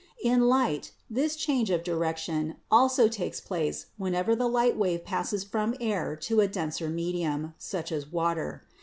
In 0.23 0.49
light 0.49 0.93
this 1.11 1.35
change 1.35 1.69
of 1.69 1.83
direction 1.83 2.55
also 2.71 3.07
takes 3.07 3.39
place 3.39 3.85
when 3.97 4.15
ever 4.15 4.35
the 4.35 4.47
light 4.47 4.75
wave 4.75 5.05
passes 5.05 5.43
from 5.43 5.75
air 5.79 6.15
to 6.21 6.39
a 6.39 6.47
denser 6.47 6.89
medium, 6.89 7.53
such 7.59 7.91
as 7.91 8.07
water. 8.11 8.63